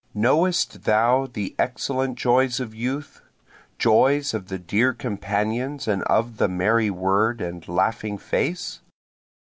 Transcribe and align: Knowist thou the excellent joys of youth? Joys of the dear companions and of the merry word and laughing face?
Knowist 0.15 0.85
thou 0.85 1.27
the 1.31 1.55
excellent 1.59 2.17
joys 2.17 2.59
of 2.59 2.73
youth? 2.73 3.21
Joys 3.77 4.33
of 4.33 4.47
the 4.47 4.57
dear 4.57 4.93
companions 4.93 5.87
and 5.87 6.01
of 6.05 6.37
the 6.37 6.47
merry 6.47 6.89
word 6.89 7.39
and 7.39 7.67
laughing 7.67 8.17
face? 8.17 8.79